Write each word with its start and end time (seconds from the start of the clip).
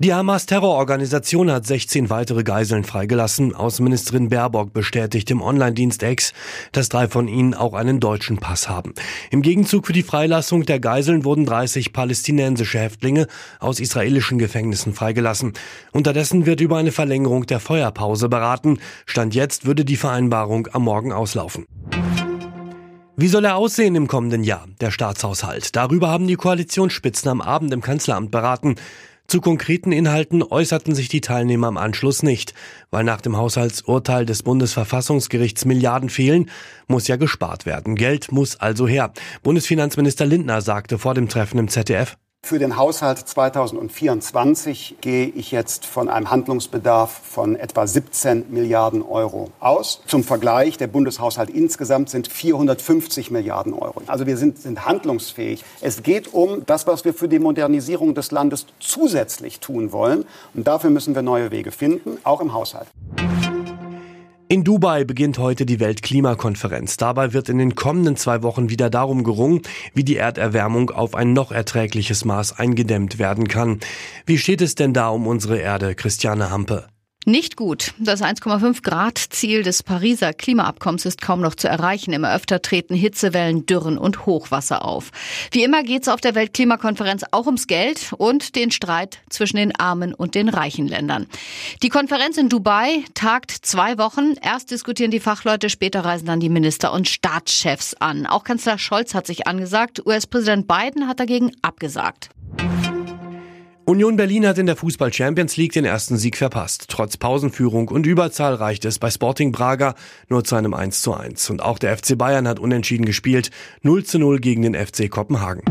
Die 0.00 0.14
Hamas-Terrororganisation 0.14 1.50
hat 1.50 1.66
16 1.66 2.08
weitere 2.08 2.44
Geiseln 2.44 2.84
freigelassen. 2.84 3.52
Außenministerin 3.52 4.28
Baerbock 4.28 4.72
bestätigt 4.72 5.28
im 5.32 5.42
Online-Dienst 5.42 6.04
X, 6.04 6.32
dass 6.70 6.88
drei 6.88 7.08
von 7.08 7.26
ihnen 7.26 7.52
auch 7.52 7.74
einen 7.74 7.98
deutschen 7.98 8.38
Pass 8.38 8.68
haben. 8.68 8.94
Im 9.32 9.42
Gegenzug 9.42 9.88
für 9.88 9.92
die 9.92 10.04
Freilassung 10.04 10.64
der 10.64 10.78
Geiseln 10.78 11.24
wurden 11.24 11.44
30 11.44 11.92
palästinensische 11.92 12.78
Häftlinge 12.78 13.26
aus 13.58 13.80
israelischen 13.80 14.38
Gefängnissen 14.38 14.94
freigelassen. 14.94 15.54
Unterdessen 15.90 16.46
wird 16.46 16.60
über 16.60 16.76
eine 16.76 16.92
Verlängerung 16.92 17.46
der 17.46 17.58
Feuerpause 17.58 18.28
beraten. 18.28 18.78
Stand 19.04 19.34
jetzt 19.34 19.66
würde 19.66 19.84
die 19.84 19.96
Vereinbarung 19.96 20.68
am 20.70 20.84
Morgen 20.84 21.10
auslaufen. 21.10 21.66
Wie 23.16 23.26
soll 23.26 23.46
er 23.46 23.56
aussehen 23.56 23.96
im 23.96 24.06
kommenden 24.06 24.44
Jahr, 24.44 24.68
der 24.80 24.92
Staatshaushalt? 24.92 25.74
Darüber 25.74 26.08
haben 26.08 26.28
die 26.28 26.36
Koalitionsspitzen 26.36 27.28
am 27.28 27.40
Abend 27.40 27.72
im 27.72 27.80
Kanzleramt 27.80 28.30
beraten. 28.30 28.76
Zu 29.30 29.42
konkreten 29.42 29.92
Inhalten 29.92 30.42
äußerten 30.42 30.94
sich 30.94 31.10
die 31.10 31.20
Teilnehmer 31.20 31.66
am 31.66 31.76
Anschluss 31.76 32.22
nicht. 32.22 32.54
Weil 32.90 33.04
nach 33.04 33.20
dem 33.20 33.36
Haushaltsurteil 33.36 34.24
des 34.24 34.42
Bundesverfassungsgerichts 34.42 35.66
Milliarden 35.66 36.08
fehlen, 36.08 36.50
muss 36.86 37.08
ja 37.08 37.16
gespart 37.16 37.66
werden. 37.66 37.94
Geld 37.94 38.32
muss 38.32 38.56
also 38.56 38.88
her. 38.88 39.12
Bundesfinanzminister 39.42 40.24
Lindner 40.24 40.62
sagte 40.62 40.98
vor 40.98 41.12
dem 41.12 41.28
Treffen 41.28 41.58
im 41.58 41.68
ZDF, 41.68 42.16
für 42.48 42.58
den 42.58 42.78
Haushalt 42.78 43.18
2024 43.18 44.96
gehe 45.02 45.26
ich 45.26 45.50
jetzt 45.50 45.84
von 45.84 46.08
einem 46.08 46.30
Handlungsbedarf 46.30 47.20
von 47.22 47.56
etwa 47.56 47.86
17 47.86 48.46
Milliarden 48.48 49.02
Euro 49.02 49.50
aus. 49.60 50.00
Zum 50.06 50.24
Vergleich, 50.24 50.78
der 50.78 50.86
Bundeshaushalt 50.86 51.50
insgesamt 51.50 52.08
sind 52.08 52.26
450 52.26 53.30
Milliarden 53.30 53.74
Euro. 53.74 54.00
Also 54.06 54.26
wir 54.26 54.38
sind, 54.38 54.56
sind 54.58 54.86
handlungsfähig. 54.86 55.62
Es 55.82 56.02
geht 56.02 56.32
um 56.32 56.64
das, 56.64 56.86
was 56.86 57.04
wir 57.04 57.12
für 57.12 57.28
die 57.28 57.38
Modernisierung 57.38 58.14
des 58.14 58.30
Landes 58.30 58.64
zusätzlich 58.80 59.60
tun 59.60 59.92
wollen. 59.92 60.24
Und 60.54 60.66
dafür 60.66 60.88
müssen 60.88 61.14
wir 61.14 61.20
neue 61.20 61.50
Wege 61.50 61.70
finden, 61.70 62.16
auch 62.24 62.40
im 62.40 62.54
Haushalt. 62.54 62.88
In 64.50 64.64
Dubai 64.64 65.04
beginnt 65.04 65.36
heute 65.36 65.66
die 65.66 65.78
Weltklimakonferenz. 65.78 66.96
Dabei 66.96 67.34
wird 67.34 67.50
in 67.50 67.58
den 67.58 67.74
kommenden 67.74 68.16
zwei 68.16 68.42
Wochen 68.42 68.70
wieder 68.70 68.88
darum 68.88 69.22
gerungen, 69.22 69.60
wie 69.92 70.04
die 70.04 70.16
Erderwärmung 70.16 70.88
auf 70.88 71.14
ein 71.14 71.34
noch 71.34 71.52
erträgliches 71.52 72.24
Maß 72.24 72.58
eingedämmt 72.58 73.18
werden 73.18 73.46
kann. 73.46 73.78
Wie 74.24 74.38
steht 74.38 74.62
es 74.62 74.74
denn 74.74 74.94
da 74.94 75.10
um 75.10 75.26
unsere 75.26 75.58
Erde, 75.58 75.94
Christiane 75.94 76.50
Hampe? 76.50 76.86
Nicht 77.28 77.56
gut. 77.56 77.92
Das 77.98 78.22
1,5 78.22 78.82
Grad 78.82 79.18
Ziel 79.18 79.62
des 79.62 79.82
Pariser 79.82 80.32
Klimaabkommens 80.32 81.04
ist 81.04 81.20
kaum 81.20 81.42
noch 81.42 81.54
zu 81.54 81.68
erreichen. 81.68 82.14
Immer 82.14 82.34
öfter 82.34 82.62
treten 82.62 82.94
Hitzewellen, 82.94 83.66
Dürren 83.66 83.98
und 83.98 84.24
Hochwasser 84.24 84.82
auf. 84.82 85.10
Wie 85.50 85.62
immer 85.62 85.82
geht 85.82 86.00
es 86.00 86.08
auf 86.08 86.22
der 86.22 86.34
Weltklimakonferenz 86.34 87.24
auch 87.32 87.44
ums 87.44 87.66
Geld 87.66 88.14
und 88.16 88.56
den 88.56 88.70
Streit 88.70 89.18
zwischen 89.28 89.58
den 89.58 89.78
armen 89.78 90.14
und 90.14 90.36
den 90.36 90.48
reichen 90.48 90.88
Ländern. 90.88 91.26
Die 91.82 91.90
Konferenz 91.90 92.38
in 92.38 92.48
Dubai 92.48 93.04
tagt 93.12 93.50
zwei 93.50 93.98
Wochen. 93.98 94.32
Erst 94.40 94.70
diskutieren 94.70 95.10
die 95.10 95.20
Fachleute, 95.20 95.68
später 95.68 96.06
reisen 96.06 96.24
dann 96.24 96.40
die 96.40 96.48
Minister 96.48 96.94
und 96.94 97.10
Staatschefs 97.10 97.92
an. 97.92 98.24
Auch 98.24 98.42
Kanzler 98.42 98.78
Scholz 98.78 99.12
hat 99.12 99.26
sich 99.26 99.46
angesagt. 99.46 100.00
US-Präsident 100.06 100.66
Biden 100.66 101.06
hat 101.06 101.20
dagegen 101.20 101.52
abgesagt. 101.60 102.30
Union 103.88 104.16
Berlin 104.16 104.46
hat 104.46 104.58
in 104.58 104.66
der 104.66 104.76
Fußball 104.76 105.10
Champions 105.14 105.56
League 105.56 105.72
den 105.72 105.86
ersten 105.86 106.18
Sieg 106.18 106.36
verpasst. 106.36 106.84
Trotz 106.88 107.16
Pausenführung 107.16 107.88
und 107.88 108.04
Überzahl 108.04 108.52
reicht 108.52 108.84
es 108.84 108.98
bei 108.98 109.10
Sporting 109.10 109.50
Braga 109.50 109.94
nur 110.28 110.44
zu 110.44 110.56
einem 110.56 110.74
1 110.74 111.00
zu 111.00 111.14
1. 111.14 111.48
Und 111.48 111.62
auch 111.62 111.78
der 111.78 111.96
FC 111.96 112.18
Bayern 112.18 112.46
hat 112.46 112.58
unentschieden 112.58 113.06
gespielt. 113.06 113.50
0 113.80 114.04
zu 114.04 114.18
0 114.18 114.40
gegen 114.40 114.60
den 114.60 114.74
FC 114.74 115.10
Kopenhagen. 115.10 115.62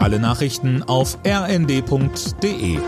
Alle 0.00 0.18
Nachrichten 0.18 0.82
auf 0.82 1.16
rnd.de 1.24 2.78